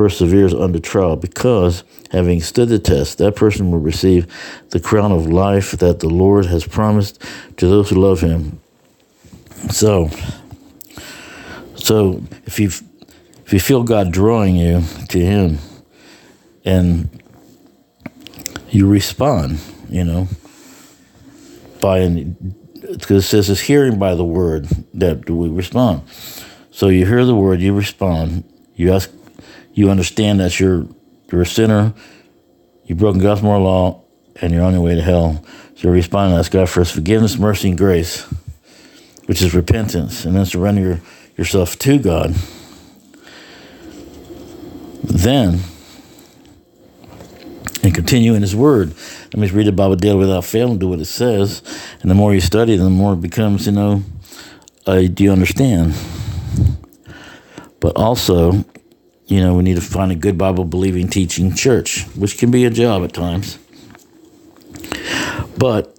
perseveres 0.02 0.52
under 0.52 0.80
trial, 0.80 1.16
because 1.16 1.84
having 2.10 2.42
stood 2.42 2.70
the 2.70 2.80
test, 2.80 3.20
that 3.20 3.36
person 3.36 3.70
will 3.70 3.78
receive 3.78 4.26
the 4.72 4.80
crown 4.80 5.12
of 5.12 5.28
life 5.28 5.74
that 5.74 6.00
the 6.00 6.10
Lord 6.10 6.48
has 6.48 6.66
promised 6.66 7.22
to 7.58 7.68
those 7.68 7.92
who 7.92 7.98
love 7.98 8.20
him. 8.20 8.60
So, 9.70 10.10
so 11.76 12.24
if 12.48 12.60
you 12.60 12.72
if 13.46 13.54
you 13.54 13.60
feel 13.60 13.84
God 13.84 14.12
drawing 14.12 14.56
you 14.56 14.82
to 15.10 15.20
Him, 15.20 15.60
and 16.66 17.22
you 18.72 18.88
respond, 18.88 19.60
you 19.88 20.04
know, 20.04 20.28
by 21.80 22.26
because 22.90 23.26
it 23.26 23.28
says 23.28 23.52
it's 23.52 23.62
hearing 23.62 24.00
by 24.00 24.16
the 24.16 24.26
word 24.26 24.66
that 24.96 25.26
do 25.26 25.36
we 25.36 25.50
respond. 25.50 26.02
So 26.72 26.88
you 26.88 27.06
hear 27.06 27.24
the 27.24 27.36
word, 27.36 27.62
you 27.62 27.74
respond, 27.74 28.46
you 28.76 28.92
ask, 28.94 29.12
you 29.74 29.90
understand 29.90 30.40
that 30.40 30.60
you're 30.60 30.86
you're 31.32 31.42
a 31.42 31.46
sinner, 31.46 31.94
you've 32.86 32.98
broken 32.98 33.22
God's 33.22 33.42
moral 33.42 33.64
law, 33.64 34.04
and 34.42 34.52
you're 34.52 34.64
on 34.64 34.74
your 34.74 34.82
way 34.82 34.96
to 34.96 35.02
hell. 35.02 35.44
So 35.76 35.88
you 35.88 35.92
respond 35.92 36.32
and 36.32 36.40
ask 36.40 36.52
God 36.52 36.70
for 36.70 36.82
His 36.82 36.92
forgiveness, 36.92 37.38
mercy, 37.38 37.70
and 37.70 37.78
grace, 37.78 38.24
which 39.26 39.42
is 39.42 39.56
repentance, 39.56 40.26
and 40.26 40.36
then 40.36 40.46
surrender 40.46 41.00
yourself 41.38 41.80
to 41.80 41.98
God. 42.00 42.36
Then, 45.04 45.60
and 47.84 47.96
continue 47.96 48.34
in 48.34 48.42
His 48.42 48.56
Word. 48.56 48.92
That 48.92 49.38
means 49.38 49.54
read 49.54 49.68
the 49.68 49.72
Bible 49.72 49.96
daily 49.96 50.18
without 50.18 50.46
failing, 50.46 50.78
do 50.78 50.90
what 50.90 51.00
it 51.00 51.06
says, 51.06 51.64
and 52.02 52.12
the 52.12 52.16
more 52.16 52.34
you 52.34 52.42
study, 52.42 52.76
the 52.76 52.90
more 52.90 53.14
it 53.14 53.22
becomes, 53.22 53.66
you 53.66 53.72
know, 53.72 54.04
uh, 54.86 55.02
do 55.02 55.24
you 55.24 55.32
understand? 55.32 55.94
But 57.80 57.96
also, 57.96 58.66
you 59.32 59.40
know, 59.40 59.54
we 59.54 59.64
need 59.64 59.76
to 59.76 59.82
find 59.82 60.12
a 60.12 60.16
good 60.16 60.38
Bible 60.38 60.66
believing 60.66 61.08
teaching 61.08 61.56
church, 61.56 62.04
which 62.18 62.38
can 62.38 62.52
be 62.52 62.66
a 62.66 62.70
job 62.70 63.02
at 63.06 63.14
times. 63.14 63.58
But 65.58 65.98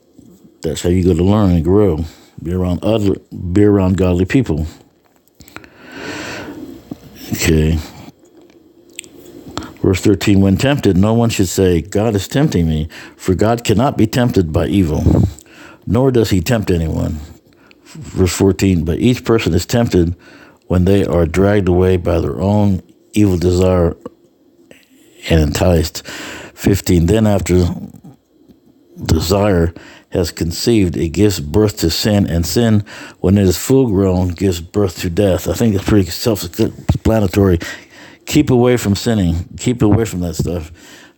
that's 0.61 0.83
how 0.83 0.91
you 0.91 1.03
go 1.03 1.15
to 1.15 1.25
learn 1.25 1.53
and 1.53 1.65
grow. 1.65 2.05
Be 2.43 2.53
around 2.53 2.85
other, 2.85 3.15
be 3.31 3.65
around 3.65 3.97
godly 3.97 4.27
people. 4.27 4.67
Okay. 7.33 7.79
Verse 9.81 10.03
13 10.03 10.43
When 10.43 10.59
tempted, 10.59 10.99
no 10.99 11.15
one 11.15 11.31
should 11.31 11.49
say, 11.49 11.81
God 11.81 12.15
is 12.15 12.29
tempting 12.29 12.69
me, 12.69 12.89
for 13.17 13.35
God 13.35 13.65
cannot 13.65 13.97
be 13.97 14.07
tempted 14.07 14.53
by 14.53 14.67
evil, 14.67 15.05
nor 15.87 16.11
does 16.11 16.29
he 16.29 16.43
tempt 16.43 16.71
anyone. 16.71 17.19
Verse 17.85 18.37
14 18.37 18.85
But 18.85 18.99
each 18.99 19.25
person 19.25 19.55
is 19.55 19.65
tempted 19.65 20.17
when 20.67 20.85
they 20.85 21.03
are 21.07 21.25
dragged 21.25 21.69
away 21.69 21.97
by 21.97 22.21
their 22.21 22.39
own 22.39 22.83
evil 23.15 23.39
desire 23.39 23.97
and 25.29 25.41
enticed. 25.41 26.07
15 26.07 27.07
Then 27.07 27.27
after 27.27 27.65
desire 29.05 29.75
has 30.11 30.31
conceived, 30.31 30.97
it 30.97 31.09
gives 31.09 31.41
birth 31.41 31.79
to 31.79 31.91
sin, 31.91 32.27
and 32.29 32.47
sin, 32.47 32.85
when 33.21 33.39
it 33.39 33.45
is 33.45 33.57
full 33.57 33.89
grown, 33.89 34.29
gives 34.29 34.61
birth 34.61 35.01
to 35.01 35.11
death. 35.11 35.49
I 35.49 35.55
think 35.55 35.75
it's 35.75 35.85
pretty 35.85 36.11
self 36.11 36.45
explanatory. 36.45 37.59
Keep 38.27 38.51
away 38.51 38.77
from 38.77 38.95
sinning, 38.95 39.49
keep 39.59 39.83
away 39.83 40.05
from 40.05 40.21
that 40.21 40.35
stuff. 40.35 40.71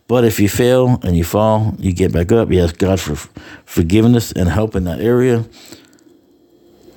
But 0.07 0.23
if 0.23 0.39
you 0.39 0.47
fail 0.47 0.99
and 1.03 1.17
you 1.17 1.23
fall, 1.23 1.75
you 1.79 1.91
get 1.91 2.11
back 2.11 2.31
up. 2.31 2.51
You 2.51 2.63
ask 2.63 2.77
God 2.77 2.99
for 2.99 3.15
forgiveness 3.65 4.31
and 4.31 4.47
help 4.47 4.75
in 4.75 4.83
that 4.85 5.01
area, 5.01 5.45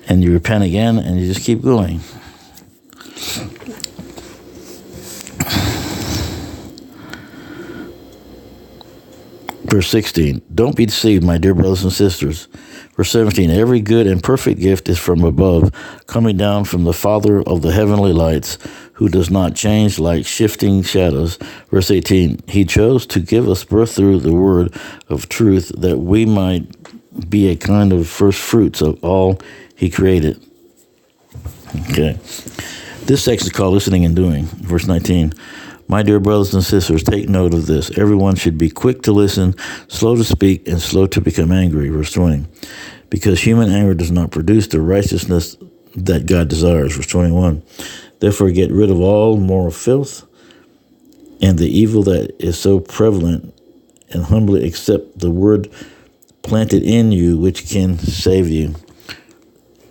and 0.07 0.23
you 0.23 0.31
repent 0.31 0.63
again, 0.63 0.97
and 0.97 1.19
you 1.19 1.27
just 1.27 1.45
keep 1.45 1.61
going. 1.61 2.01
Verse 9.69 9.87
16, 9.89 10.41
don't 10.55 10.75
be 10.75 10.87
deceived, 10.87 11.23
my 11.23 11.37
dear 11.37 11.53
brothers 11.53 11.83
and 11.83 11.93
sisters. 11.93 12.47
Verse 12.95 13.11
17, 13.11 13.51
every 13.51 13.79
good 13.81 14.07
and 14.07 14.23
perfect 14.23 14.59
gift 14.59 14.89
is 14.89 14.97
from 14.97 15.23
above, 15.23 15.71
coming 16.07 16.37
down 16.37 16.65
from 16.65 16.85
the 16.85 16.93
Father 16.93 17.43
of 17.43 17.61
the 17.61 17.71
heavenly 17.71 18.11
lights, 18.11 18.57
who 18.93 19.07
does 19.07 19.29
not 19.29 19.55
change 19.55 19.99
like 19.99 20.25
shifting 20.25 20.81
shadows. 20.81 21.37
Verse 21.69 21.91
18, 21.91 22.41
he 22.47 22.65
chose 22.65 23.05
to 23.07 23.19
give 23.19 23.47
us 23.47 23.63
birth 23.63 23.95
through 23.95 24.19
the 24.19 24.33
word 24.33 24.75
of 25.07 25.29
truth, 25.29 25.71
that 25.77 25.99
we 25.99 26.25
might 26.25 26.65
be 27.29 27.47
a 27.49 27.55
kind 27.55 27.93
of 27.93 28.07
first 28.07 28.39
fruits 28.39 28.81
of 28.81 29.01
all 29.03 29.39
he 29.75 29.89
created. 29.89 30.43
Okay. 31.91 32.17
This 33.05 33.23
section 33.23 33.47
is 33.47 33.53
called 33.53 33.75
listening 33.75 34.03
and 34.03 34.15
doing. 34.15 34.45
Verse 34.45 34.87
19. 34.87 35.33
My 35.89 36.03
dear 36.03 36.19
brothers 36.19 36.53
and 36.53 36.63
sisters, 36.63 37.01
take 37.01 37.27
note 37.27 37.55
of 37.55 37.65
this. 37.65 37.97
Everyone 37.97 38.35
should 38.35 38.59
be 38.59 38.69
quick 38.69 39.01
to 39.01 39.11
listen, 39.11 39.55
slow 39.87 40.15
to 40.15 40.23
speak, 40.23 40.67
and 40.67 40.79
slow 40.79 41.07
to 41.07 41.19
become 41.19 41.51
angry. 41.51 41.89
Verse 41.89 42.11
20. 42.11 42.45
Because 43.09 43.41
human 43.41 43.71
anger 43.71 43.95
does 43.95 44.11
not 44.11 44.29
produce 44.29 44.67
the 44.67 44.81
righteousness 44.81 45.57
that 45.95 46.27
God 46.27 46.47
desires. 46.47 46.95
Verse 46.95 47.07
21. 47.07 47.63
Therefore, 48.19 48.51
get 48.51 48.71
rid 48.71 48.91
of 48.91 48.99
all 48.99 49.37
moral 49.37 49.71
filth 49.71 50.27
and 51.41 51.57
the 51.57 51.67
evil 51.67 52.03
that 52.03 52.35
is 52.39 52.59
so 52.59 52.79
prevalent, 52.79 53.53
and 54.11 54.25
humbly 54.25 54.67
accept 54.67 55.17
the 55.17 55.31
word 55.31 55.71
planted 56.43 56.83
in 56.83 57.11
you, 57.11 57.37
which 57.37 57.67
can 57.67 57.97
save 57.97 58.47
you. 58.47 58.75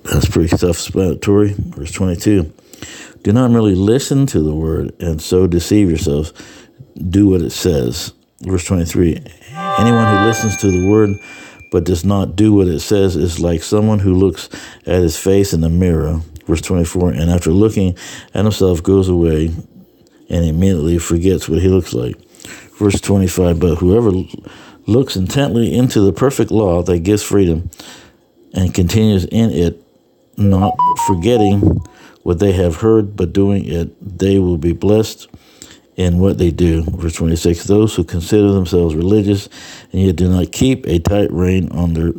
That's 0.04 0.28
pretty 0.28 0.56
self 0.56 0.76
explanatory. 0.76 1.54
Verse 1.58 1.90
22. 1.90 2.52
Do 3.22 3.32
not 3.32 3.50
merely 3.50 3.74
listen 3.74 4.26
to 4.26 4.40
the 4.40 4.54
word 4.54 4.94
and 5.00 5.20
so 5.20 5.46
deceive 5.46 5.88
yourselves. 5.88 6.32
Do 7.10 7.28
what 7.28 7.42
it 7.42 7.50
says. 7.50 8.12
Verse 8.40 8.64
23 8.64 9.16
Anyone 9.78 10.16
who 10.16 10.24
listens 10.26 10.56
to 10.58 10.70
the 10.70 10.88
word 10.88 11.10
but 11.70 11.84
does 11.84 12.04
not 12.04 12.36
do 12.36 12.52
what 12.52 12.68
it 12.68 12.80
says 12.80 13.16
is 13.16 13.40
like 13.40 13.62
someone 13.62 13.98
who 13.98 14.14
looks 14.14 14.48
at 14.86 15.02
his 15.02 15.18
face 15.18 15.52
in 15.52 15.60
the 15.60 15.68
mirror. 15.68 16.20
Verse 16.46 16.60
24 16.62 17.10
And 17.10 17.30
after 17.30 17.50
looking 17.50 17.96
at 18.34 18.44
himself, 18.44 18.82
goes 18.82 19.08
away 19.08 19.54
and 20.30 20.44
immediately 20.44 20.98
forgets 20.98 21.48
what 21.48 21.60
he 21.60 21.68
looks 21.68 21.92
like. 21.92 22.16
Verse 22.78 23.00
25 23.00 23.60
But 23.60 23.76
whoever 23.76 24.12
looks 24.86 25.16
intently 25.16 25.74
into 25.74 26.00
the 26.00 26.12
perfect 26.12 26.50
law 26.50 26.82
that 26.82 27.00
gives 27.00 27.22
freedom 27.22 27.70
and 28.54 28.72
continues 28.72 29.24
in 29.26 29.50
it, 29.50 29.82
not 30.36 30.74
forgetting 31.06 31.80
what 32.28 32.40
they 32.40 32.52
have 32.52 32.76
heard, 32.76 33.16
but 33.16 33.32
doing 33.32 33.64
it, 33.64 34.18
they 34.18 34.38
will 34.38 34.58
be 34.58 34.74
blessed 34.74 35.28
in 35.96 36.18
what 36.18 36.36
they 36.36 36.50
do. 36.50 36.82
Verse 36.82 37.14
26 37.14 37.64
Those 37.64 37.94
who 37.94 38.04
consider 38.04 38.52
themselves 38.52 38.94
religious 38.94 39.48
and 39.92 40.02
yet 40.02 40.16
do 40.16 40.28
not 40.28 40.52
keep 40.52 40.86
a 40.86 40.98
tight 40.98 41.32
rein 41.32 41.72
on 41.72 41.94
their 41.94 42.12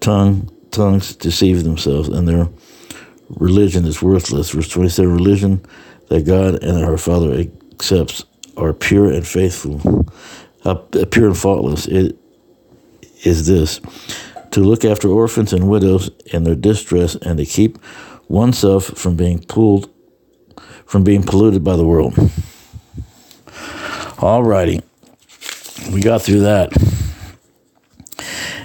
tongue, 0.00 0.50
tongues 0.72 1.16
deceive 1.16 1.64
themselves, 1.64 2.10
and 2.10 2.28
their 2.28 2.50
religion 3.30 3.86
is 3.86 4.02
worthless. 4.02 4.50
Verse 4.50 4.68
27 4.68 5.10
Religion 5.10 5.64
that 6.08 6.26
God 6.26 6.62
and 6.62 6.84
our 6.84 6.98
Father 6.98 7.46
accepts 7.72 8.22
are 8.58 8.74
pure 8.74 9.10
and 9.10 9.26
faithful, 9.26 10.04
uh, 10.66 10.74
pure 11.10 11.28
and 11.28 11.38
faultless. 11.38 11.86
It 11.86 12.14
is 13.24 13.46
this 13.46 13.80
to 14.50 14.60
look 14.60 14.84
after 14.84 15.08
orphans 15.08 15.54
and 15.54 15.66
widows 15.66 16.10
in 16.26 16.44
their 16.44 16.54
distress 16.54 17.14
and 17.14 17.38
to 17.38 17.46
keep 17.46 17.78
oneself 18.30 18.84
from 18.84 19.16
being 19.16 19.40
pulled 19.40 19.90
from 20.86 21.04
being 21.04 21.22
polluted 21.22 21.62
by 21.62 21.76
the 21.76 21.84
world. 21.84 22.14
All 24.18 24.42
righty. 24.42 24.80
We 25.92 26.00
got 26.00 26.22
through 26.22 26.40
that. 26.40 26.72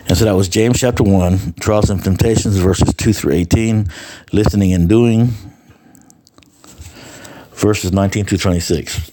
And 0.08 0.18
so 0.18 0.26
that 0.26 0.34
was 0.34 0.50
James 0.50 0.80
chapter 0.80 1.04
1, 1.04 1.54
Trials 1.60 1.90
and 1.92 2.04
Temptations, 2.04 2.58
verses 2.58 2.94
2 2.96 3.14
through 3.14 3.34
18, 3.34 3.88
listening 4.32 4.74
and 4.74 4.90
doing, 4.90 5.30
verses 7.54 7.92
19 7.92 8.26
to 8.26 8.38
26. 8.38 9.12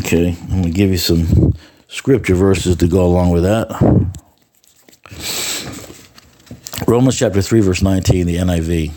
Okay, 0.00 0.36
I'm 0.42 0.48
going 0.48 0.62
to 0.64 0.70
give 0.70 0.90
you 0.90 0.98
some 0.98 1.54
scripture 1.88 2.34
verses 2.34 2.76
to 2.76 2.86
go 2.86 3.04
along 3.04 3.30
with 3.30 3.44
that. 3.44 4.14
Romans 6.86 7.18
chapter 7.18 7.40
3, 7.40 7.60
verse 7.60 7.80
19, 7.80 8.26
the 8.26 8.36
NIV. 8.36 8.92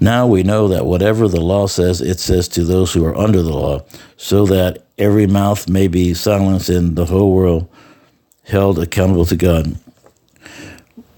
Now 0.00 0.26
we 0.26 0.42
know 0.42 0.68
that 0.68 0.86
whatever 0.86 1.28
the 1.28 1.40
law 1.40 1.66
says, 1.66 2.00
it 2.00 2.18
says 2.20 2.48
to 2.48 2.64
those 2.64 2.92
who 2.92 3.04
are 3.04 3.16
under 3.16 3.42
the 3.42 3.52
law, 3.52 3.84
so 4.16 4.46
that 4.46 4.86
every 4.96 5.26
mouth 5.26 5.68
may 5.68 5.88
be 5.88 6.14
silenced 6.14 6.70
and 6.70 6.96
the 6.96 7.04
whole 7.04 7.32
world 7.32 7.68
held 8.44 8.78
accountable 8.78 9.26
to 9.26 9.36
God. 9.36 9.76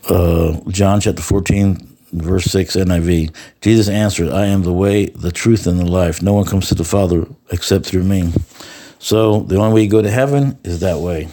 Uh, 0.09 0.59
John 0.69 1.01
chapter 1.01 1.23
14, 1.23 1.97
verse 2.13 2.45
6 2.47 2.75
NIV. 2.75 3.35
Jesus 3.61 3.89
answered, 3.89 4.31
I 4.31 4.47
am 4.47 4.63
the 4.63 4.73
way, 4.73 5.07
the 5.07 5.31
truth, 5.31 5.69
and 5.69 5.79
the 5.79 5.85
life. 5.85 6.23
No 6.23 6.35
one 6.35 6.45
comes 6.45 6.69
to 6.69 6.75
the 6.75 6.83
Father 6.83 7.27
except 7.53 7.87
through 7.87 8.05
me. 8.05 8.33
So 8.99 9.41
the 9.41 9.57
only 9.57 9.75
way 9.75 9.83
you 9.85 9.91
go 9.91 10.03
to 10.03 10.11
heaven 10.11 10.59
is 10.65 10.81
that 10.81 10.99
way. 10.99 11.29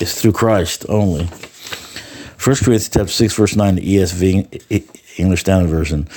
It's 0.00 0.20
through 0.20 0.32
Christ 0.32 0.84
only. 0.88 1.28
1 2.44 2.56
Corinthians 2.56 2.88
chapter 2.88 3.12
6, 3.12 3.34
verse 3.34 3.56
9, 3.56 3.74
the 3.74 3.96
ESV 3.96 5.18
English 5.18 5.40
Standard 5.40 5.70
Version. 5.70 6.08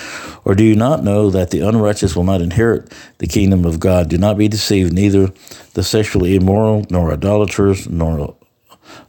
Or 0.46 0.54
do 0.54 0.64
you 0.64 0.76
not 0.76 1.04
know 1.04 1.32
that 1.32 1.50
the 1.50 1.62
unrighteous 1.62 2.16
will 2.16 2.24
not 2.24 2.42
inherit 2.42 2.94
the 3.18 3.26
kingdom 3.26 3.66
of 3.66 3.80
God? 3.80 4.08
Do 4.08 4.20
not 4.20 4.38
be 4.38 4.48
deceived, 4.48 4.94
neither 4.94 5.32
the 5.74 5.84
sexually 5.84 6.36
immoral, 6.36 6.86
nor 6.92 7.12
idolaters, 7.12 7.90
nor 7.90 8.36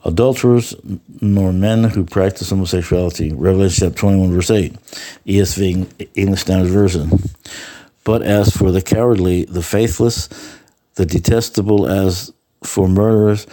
adulterers, 0.07 0.75
nor 1.21 1.53
men 1.53 1.85
who 1.85 2.05
practice 2.05 2.49
homosexuality. 2.49 3.33
Revelation 3.33 3.89
chapter 3.89 4.01
21, 4.01 4.33
verse 4.33 4.51
8, 4.51 4.73
ESV 5.27 6.09
English 6.15 6.41
Standard 6.41 6.71
Version. 6.71 7.11
But 8.05 8.23
as 8.23 8.57
for 8.57 8.73
the 8.73 8.81
cowardly, 8.81 9.45
the 9.45 9.63
faithless, 9.63 10.29
the 10.95 11.05
detestable, 11.05 11.87
as 11.87 12.33
for 12.65 12.89
murderers, 12.89 13.47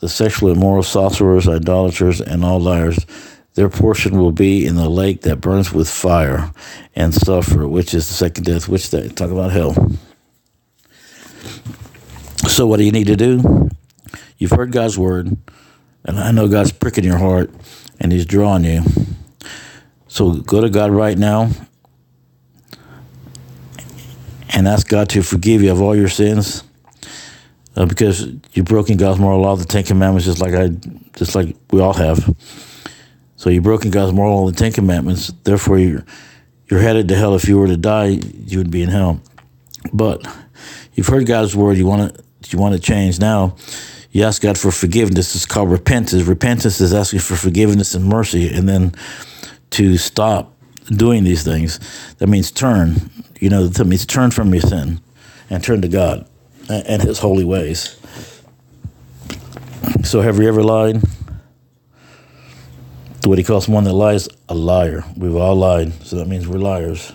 the 0.00 0.08
sexually 0.08 0.52
immoral, 0.52 0.82
sorcerers, 0.82 1.46
idolaters, 1.46 2.20
and 2.20 2.44
all 2.44 2.58
liars, 2.58 3.06
their 3.54 3.68
portion 3.68 4.18
will 4.18 4.32
be 4.32 4.66
in 4.66 4.76
the 4.76 4.88
lake 4.88 5.22
that 5.22 5.36
burns 5.36 5.72
with 5.72 5.88
fire 5.88 6.50
and 6.94 7.14
sulfur, 7.14 7.68
which 7.68 7.94
is 7.94 8.08
the 8.08 8.14
second 8.14 8.44
death, 8.44 8.68
which 8.68 8.90
they 8.90 9.08
talk 9.08 9.30
about 9.30 9.52
hell. 9.52 9.74
So, 12.48 12.66
what 12.66 12.78
do 12.78 12.84
you 12.84 12.92
need 12.92 13.06
to 13.08 13.16
do? 13.16 13.68
You've 14.38 14.52
heard 14.52 14.72
God's 14.72 14.98
word, 14.98 15.36
and 16.04 16.18
I 16.18 16.30
know 16.30 16.48
God's 16.48 16.72
pricking 16.72 17.04
your 17.04 17.18
heart 17.18 17.52
and 18.00 18.10
He's 18.10 18.24
drawing 18.24 18.64
you. 18.64 18.82
So, 20.08 20.34
go 20.34 20.60
to 20.60 20.70
God 20.70 20.90
right 20.90 21.18
now 21.18 21.50
and 24.48 24.66
ask 24.66 24.88
God 24.88 25.10
to 25.10 25.22
forgive 25.22 25.62
you 25.62 25.70
of 25.70 25.82
all 25.82 25.94
your 25.94 26.08
sins. 26.08 26.62
Uh, 27.80 27.86
because 27.86 28.26
you've 28.52 28.66
broken 28.66 28.98
God's 28.98 29.18
moral 29.18 29.40
law, 29.40 29.56
the 29.56 29.64
Ten 29.64 29.84
Commandments, 29.84 30.26
just 30.26 30.38
like 30.38 30.52
I, 30.52 30.68
just 31.16 31.34
like 31.34 31.56
we 31.70 31.80
all 31.80 31.94
have. 31.94 32.36
So 33.36 33.48
you've 33.48 33.64
broken 33.64 33.90
God's 33.90 34.12
moral 34.12 34.42
law, 34.42 34.50
the 34.50 34.54
Ten 34.54 34.70
Commandments. 34.70 35.32
Therefore, 35.44 35.78
you're 35.78 36.04
you're 36.68 36.80
headed 36.80 37.08
to 37.08 37.16
hell. 37.16 37.34
If 37.34 37.48
you 37.48 37.56
were 37.56 37.68
to 37.68 37.78
die, 37.78 38.20
you 38.44 38.58
would 38.58 38.70
be 38.70 38.82
in 38.82 38.90
hell. 38.90 39.22
But 39.94 40.26
you've 40.92 41.06
heard 41.06 41.24
God's 41.24 41.56
word. 41.56 41.78
You 41.78 41.86
want 41.86 42.14
to 42.14 42.24
you 42.50 42.58
want 42.58 42.74
to 42.74 42.80
change 42.80 43.18
now. 43.18 43.56
You 44.10 44.24
ask 44.24 44.42
God 44.42 44.58
for 44.58 44.70
forgiveness. 44.70 45.34
It's 45.34 45.46
called 45.46 45.70
repentance. 45.70 46.24
Repentance 46.24 46.82
is 46.82 46.92
asking 46.92 47.20
for 47.20 47.34
forgiveness 47.34 47.94
and 47.94 48.04
mercy, 48.04 48.52
and 48.52 48.68
then 48.68 48.92
to 49.70 49.96
stop 49.96 50.54
doing 50.84 51.24
these 51.24 51.44
things. 51.44 51.80
That 52.18 52.26
means 52.26 52.50
turn. 52.50 53.10
You 53.40 53.48
know, 53.48 53.68
that 53.68 53.86
means 53.86 54.04
turn 54.04 54.32
from 54.32 54.52
your 54.52 54.60
sin 54.60 55.00
and 55.48 55.64
turn 55.64 55.80
to 55.80 55.88
God 55.88 56.26
and 56.70 57.02
His 57.02 57.18
holy 57.18 57.44
ways. 57.44 57.98
So, 60.04 60.20
have 60.20 60.38
you 60.38 60.48
ever 60.48 60.62
lied? 60.62 61.02
To 63.22 63.28
What 63.28 63.38
he 63.38 63.44
calls 63.44 63.68
one 63.68 63.84
that 63.84 63.92
lies 63.92 64.28
a 64.48 64.54
liar. 64.54 65.04
We've 65.16 65.36
all 65.36 65.56
lied, 65.56 65.92
so 66.04 66.16
that 66.16 66.26
means 66.26 66.48
we're 66.48 66.58
liars. 66.58 67.12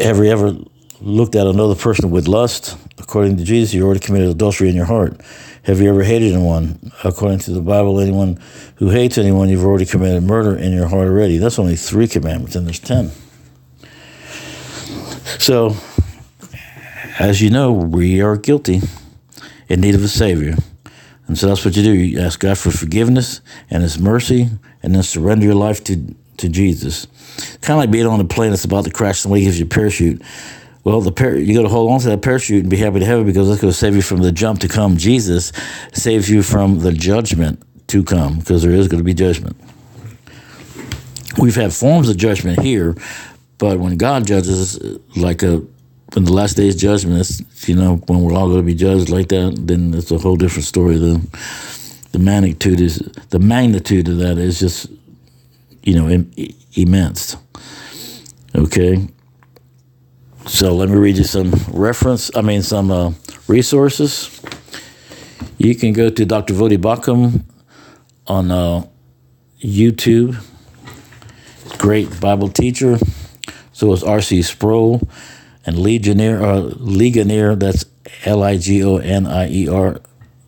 Have 0.00 0.18
you 0.18 0.24
ever 0.24 0.56
looked 1.00 1.36
at 1.36 1.46
another 1.46 1.74
person 1.74 2.10
with 2.10 2.26
lust? 2.26 2.76
According 2.98 3.36
to 3.36 3.44
Jesus, 3.44 3.72
you 3.72 3.84
already 3.84 4.00
committed 4.00 4.28
adultery 4.28 4.68
in 4.68 4.74
your 4.74 4.84
heart. 4.84 5.20
Have 5.62 5.80
you 5.80 5.88
ever 5.88 6.02
hated 6.02 6.32
anyone? 6.32 6.92
According 7.04 7.40
to 7.40 7.52
the 7.52 7.60
Bible, 7.60 8.00
anyone 8.00 8.40
who 8.76 8.90
hates 8.90 9.18
anyone, 9.18 9.48
you've 9.48 9.64
already 9.64 9.86
committed 9.86 10.22
murder 10.22 10.56
in 10.56 10.72
your 10.72 10.86
heart 10.86 11.08
already. 11.08 11.38
That's 11.38 11.58
only 11.58 11.76
three 11.76 12.08
commandments, 12.08 12.56
and 12.56 12.66
there's 12.66 12.80
ten. 12.80 13.10
So, 15.38 15.76
as 17.18 17.40
you 17.40 17.50
know, 17.50 17.72
we 17.72 18.20
are 18.20 18.36
guilty 18.36 18.80
in 19.68 19.80
need 19.80 19.94
of 19.94 20.04
a 20.04 20.08
Savior. 20.08 20.54
And 21.26 21.36
so 21.36 21.48
that's 21.48 21.64
what 21.64 21.76
you 21.76 21.82
do. 21.82 21.92
You 21.92 22.20
ask 22.20 22.38
God 22.40 22.58
for 22.58 22.70
forgiveness 22.70 23.40
and 23.70 23.82
His 23.82 23.98
mercy, 23.98 24.48
and 24.82 24.94
then 24.94 25.02
surrender 25.02 25.46
your 25.46 25.54
life 25.54 25.82
to, 25.84 26.14
to 26.36 26.48
Jesus. 26.48 27.06
Kind 27.60 27.76
of 27.76 27.78
like 27.78 27.90
being 27.90 28.06
on 28.06 28.20
a 28.20 28.24
plane 28.24 28.50
that's 28.50 28.64
about 28.64 28.84
to 28.84 28.90
crash, 28.90 29.20
somebody 29.20 29.42
gives 29.42 29.58
you 29.58 29.66
a 29.66 29.68
parachute. 29.68 30.22
Well, 30.84 31.00
the 31.00 31.10
par- 31.10 31.34
you 31.34 31.52
got 31.54 31.62
to 31.62 31.68
hold 31.68 31.90
on 31.90 31.98
to 32.00 32.10
that 32.10 32.22
parachute 32.22 32.60
and 32.60 32.70
be 32.70 32.76
happy 32.76 33.00
to 33.00 33.06
have 33.06 33.20
it 33.20 33.26
because 33.26 33.50
it's 33.50 33.60
going 33.60 33.72
to 33.72 33.76
save 33.76 33.96
you 33.96 34.02
from 34.02 34.18
the 34.18 34.30
jump 34.30 34.60
to 34.60 34.68
come. 34.68 34.96
Jesus 34.96 35.50
saves 35.92 36.30
you 36.30 36.44
from 36.44 36.78
the 36.78 36.92
judgment 36.92 37.60
to 37.88 38.04
come 38.04 38.38
because 38.38 38.62
there 38.62 38.70
is 38.70 38.86
going 38.86 39.00
to 39.00 39.04
be 39.04 39.14
judgment. 39.14 39.56
We've 41.38 41.56
had 41.56 41.74
forms 41.74 42.08
of 42.08 42.16
judgment 42.16 42.60
here, 42.60 42.94
but 43.58 43.80
when 43.80 43.96
God 43.96 44.26
judges, 44.26 44.78
like 45.16 45.42
a 45.42 45.66
when 46.12 46.24
the 46.24 46.32
last 46.32 46.56
day's 46.56 46.76
judgment 46.76 47.28
you 47.68 47.74
know, 47.74 47.96
when 48.06 48.22
we're 48.22 48.34
all 48.34 48.46
going 48.46 48.58
to 48.58 48.62
be 48.62 48.74
judged 48.74 49.08
like 49.08 49.28
that, 49.28 49.54
then 49.58 49.92
it's 49.94 50.10
a 50.10 50.18
whole 50.18 50.36
different 50.36 50.64
story. 50.64 50.98
The 50.98 51.20
the 52.12 52.18
magnitude 52.18 52.80
is 52.80 52.98
the 53.30 53.38
magnitude 53.38 54.08
of 54.08 54.18
that 54.18 54.38
is 54.38 54.60
just, 54.60 54.86
you 55.82 55.94
know, 55.94 56.08
Im- 56.08 56.32
immense. 56.74 57.36
Okay. 58.54 59.06
So 60.46 60.74
let 60.74 60.88
me 60.88 60.96
read 60.96 61.16
you 61.16 61.24
some 61.24 61.52
reference. 61.72 62.30
I 62.36 62.40
mean, 62.40 62.62
some 62.62 62.90
uh, 62.90 63.12
resources. 63.48 64.40
You 65.58 65.74
can 65.74 65.92
go 65.92 66.08
to 66.08 66.24
Dr. 66.24 66.54
Voddie 66.54 66.78
Baucham 66.78 67.42
on 68.26 68.50
uh, 68.50 68.86
YouTube. 69.60 70.36
Great 71.78 72.20
Bible 72.20 72.48
teacher. 72.48 72.98
So 73.72 73.92
is 73.92 74.04
R.C. 74.04 74.42
Sproul 74.42 75.06
and 75.66 75.78
Ligonier, 75.78 76.42
uh, 76.42 76.60
Ligonier, 76.60 77.56
that's 77.56 77.84
L 78.24 78.42
I 78.42 78.56
G 78.56 78.82
O 78.84 78.96
N 78.96 79.26
I 79.26 79.50
E 79.50 79.68
R, 79.68 80.00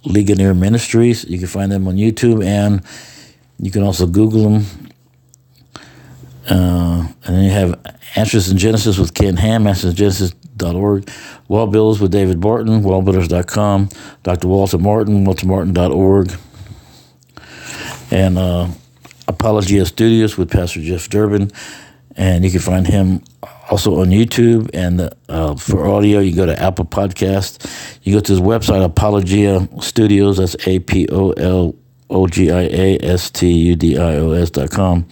Ligonier 0.04 0.54
Ministries. 0.54 1.24
You 1.24 1.38
can 1.38 1.48
find 1.48 1.70
them 1.70 1.86
on 1.88 1.96
YouTube 1.96 2.44
and 2.44 2.82
you 3.58 3.70
can 3.70 3.82
also 3.82 4.06
Google 4.06 4.44
them. 4.44 4.66
Uh, 6.48 7.08
and 7.24 7.36
then 7.36 7.44
you 7.44 7.50
have 7.50 7.78
Answers 8.16 8.50
in 8.50 8.56
Genesis 8.56 8.98
with 8.98 9.14
Ken 9.14 9.36
Ham, 9.36 9.64
answersingenesis.org, 9.64 11.10
Wall 11.46 11.66
Builders 11.66 12.00
with 12.00 12.10
David 12.10 12.40
Barton, 12.40 12.82
wallbuilders.com, 12.82 13.90
Dr. 14.22 14.48
Walter 14.48 14.78
Martin, 14.78 15.26
waltermartin.org, 15.26 16.32
and 18.10 18.38
uh, 18.38 18.68
Apologia 19.26 19.84
Studios 19.84 20.38
with 20.38 20.50
Pastor 20.50 20.80
Jeff 20.80 21.08
Durbin. 21.10 21.50
And 22.16 22.44
you 22.44 22.50
can 22.50 22.60
find 22.60 22.86
him 22.86 23.22
also 23.70 24.00
on 24.00 24.08
YouTube. 24.08 24.70
And 24.74 25.10
uh, 25.28 25.54
for 25.56 25.86
audio, 25.86 26.20
you 26.20 26.34
go 26.34 26.46
to 26.46 26.60
Apple 26.60 26.84
Podcast. 26.84 27.98
You 28.02 28.14
go 28.14 28.20
to 28.20 28.32
his 28.32 28.40
website, 28.40 28.84
Apologia 28.84 29.68
Studios. 29.80 30.38
That's 30.38 30.56
A 30.66 30.78
P 30.80 31.06
O 31.10 31.30
L 31.32 31.74
O 32.10 32.26
G 32.26 32.50
I 32.50 32.62
A 32.62 32.98
S 33.00 33.30
T 33.30 33.50
U 33.50 33.76
D 33.76 33.98
I 33.98 34.16
O 34.16 34.32
S 34.32 34.50
dot 34.50 34.70
com. 34.70 35.06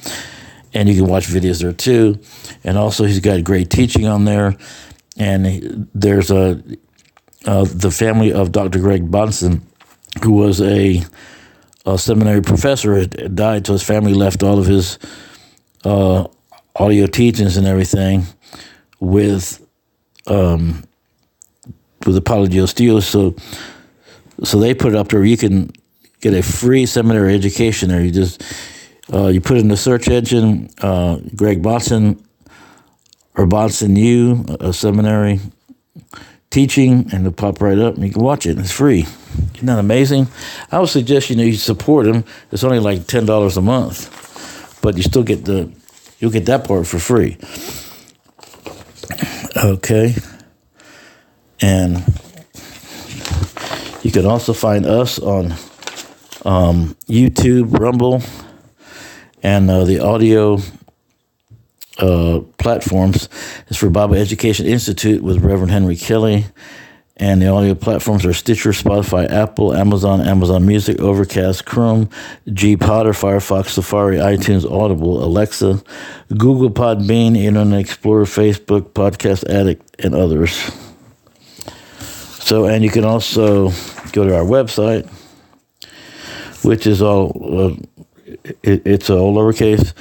And 0.74 0.88
you 0.88 0.94
can 0.94 1.06
watch 1.06 1.26
videos 1.26 1.62
there 1.62 1.72
too. 1.72 2.18
And 2.64 2.76
also, 2.76 3.04
he's 3.04 3.20
got 3.20 3.42
great 3.44 3.70
teaching 3.70 4.06
on 4.06 4.24
there. 4.24 4.56
And 5.18 5.88
there's 5.94 6.30
a 6.30 6.62
uh, 7.46 7.64
the 7.64 7.90
family 7.90 8.32
of 8.32 8.50
Dr. 8.52 8.80
Greg 8.80 9.08
Bahnsen, 9.08 9.60
who 10.22 10.32
was 10.32 10.60
a, 10.60 11.02
a 11.86 11.96
seminary 11.96 12.42
professor, 12.42 13.06
died, 13.06 13.66
so 13.66 13.74
his 13.74 13.84
family 13.84 14.14
left 14.14 14.42
all 14.42 14.58
of 14.58 14.66
his 14.66 14.98
uh, 15.84 16.26
audio 16.74 17.06
teachings 17.06 17.56
and 17.56 17.66
everything 17.66 18.26
with 19.00 19.64
um, 20.26 20.84
with 22.04 22.16
Apologia 22.16 22.66
Studios. 22.66 23.06
So 23.06 23.34
so 24.44 24.58
they 24.58 24.74
put 24.74 24.92
it 24.92 24.96
up 24.96 25.08
there. 25.08 25.24
You 25.24 25.36
can 25.36 25.70
get 26.20 26.34
a 26.34 26.42
free 26.42 26.86
seminary 26.86 27.34
education 27.34 27.88
there. 27.88 28.02
You 28.02 28.10
just 28.10 28.42
uh, 29.12 29.28
you 29.28 29.40
put 29.40 29.58
in 29.58 29.68
the 29.68 29.76
search 29.76 30.08
engine 30.08 30.70
uh, 30.82 31.18
Greg 31.34 31.62
Bahnsen 31.62 32.22
or 33.36 33.46
Bahnsen 33.46 33.96
U, 33.96 34.44
a 34.60 34.72
seminary 34.72 35.40
teaching, 36.50 37.06
and 37.12 37.26
it'll 37.26 37.32
pop 37.32 37.60
right 37.60 37.78
up, 37.78 37.94
and 37.94 38.04
you 38.04 38.12
can 38.12 38.22
watch 38.22 38.46
it. 38.46 38.58
It's 38.58 38.72
free. 38.72 39.06
Isn't 39.54 39.66
that 39.66 39.78
amazing? 39.78 40.28
I 40.72 40.80
would 40.80 40.88
suggest 40.88 41.30
you 41.30 41.36
know 41.36 41.42
you 41.42 41.54
support 41.54 42.06
him. 42.06 42.24
It's 42.50 42.64
only 42.64 42.78
like 42.78 43.06
ten 43.06 43.26
dollars 43.26 43.56
a 43.56 43.62
month, 43.62 44.78
but 44.82 44.96
you 44.96 45.02
still 45.02 45.22
get 45.22 45.44
the 45.44 45.70
you'll 46.18 46.30
get 46.30 46.46
that 46.46 46.66
part 46.66 46.86
for 46.86 46.98
free. 46.98 47.36
Okay, 49.56 50.14
and 51.62 52.04
you 54.02 54.10
can 54.10 54.26
also 54.26 54.52
find 54.52 54.84
us 54.84 55.18
on 55.18 55.52
um, 56.44 56.94
YouTube, 57.08 57.78
Rumble, 57.78 58.20
and 59.42 59.70
uh, 59.70 59.84
the 59.84 60.00
audio 60.00 60.58
uh, 61.96 62.40
platforms 62.58 63.30
is 63.68 63.78
for 63.78 63.88
Bible 63.88 64.16
Education 64.16 64.66
Institute 64.66 65.22
with 65.22 65.38
Reverend 65.38 65.70
Henry 65.70 65.96
Kelly. 65.96 66.44
And 67.18 67.40
the 67.40 67.48
audio 67.48 67.74
platforms 67.74 68.26
are 68.26 68.34
Stitcher, 68.34 68.72
Spotify, 68.72 69.30
Apple, 69.30 69.74
Amazon, 69.74 70.20
Amazon 70.20 70.66
Music, 70.66 71.00
Overcast, 71.00 71.64
Chrome, 71.64 72.10
G 72.52 72.76
Potter, 72.76 73.12
Firefox, 73.12 73.68
Safari, 73.68 74.18
iTunes, 74.18 74.70
Audible, 74.70 75.24
Alexa, 75.24 75.82
Google 76.36 76.70
Podbean, 76.70 77.34
Internet 77.34 77.80
Explorer, 77.80 78.26
Facebook, 78.26 78.90
Podcast 78.90 79.48
Addict, 79.48 79.98
and 79.98 80.14
others. 80.14 80.70
So, 82.44 82.66
and 82.66 82.84
you 82.84 82.90
can 82.90 83.04
also 83.04 83.70
go 84.12 84.26
to 84.26 84.36
our 84.36 84.44
website, 84.44 85.08
which 86.64 86.86
is 86.86 87.00
all, 87.00 87.32
uh, 87.58 87.76
it, 88.62 88.86
it's 88.86 89.08
all 89.08 89.34
lowercase 89.34 89.94